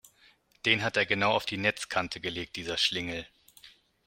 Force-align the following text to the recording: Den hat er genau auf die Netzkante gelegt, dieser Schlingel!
Den 0.65 0.81
hat 0.81 0.97
er 0.97 1.05
genau 1.05 1.31
auf 1.31 1.45
die 1.45 1.57
Netzkante 1.57 2.19
gelegt, 2.19 2.55
dieser 2.55 2.77
Schlingel! 2.79 3.27